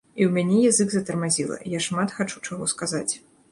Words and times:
І 0.09 0.21
ў 0.27 0.29
мяне 0.37 0.57
язык 0.63 0.89
затармазіла, 0.93 1.59
я 1.77 1.83
шмат 1.89 2.17
хачу 2.17 2.43
чаго 2.47 2.73
сказаць. 2.75 3.09